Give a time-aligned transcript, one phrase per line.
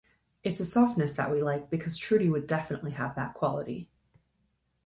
[0.43, 3.87] It's a softness that we like, because Trudy would definitely have that quality.